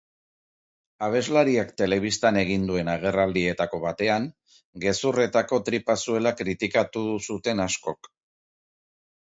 Abeslariak 1.07 1.73
telebistan 1.81 2.39
egin 2.43 2.65
duen 2.69 2.89
agerraldietako 2.95 3.81
batean, 3.85 4.27
gezurretako 4.87 5.63
tripa 5.71 5.99
zuela 6.07 6.35
kritikatu 6.43 7.07
zuten 7.31 7.65
askok. 7.71 8.15